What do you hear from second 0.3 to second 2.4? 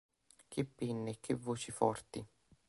Che penne e che voci forti!